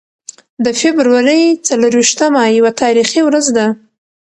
د 0.63 0.65
فبرورۍ 0.79 1.43
څلور 1.67 1.93
ویشتمه 1.99 2.43
یوه 2.57 2.71
تاریخي 2.81 3.21
ورځ 3.23 3.45
ده. 3.57 3.67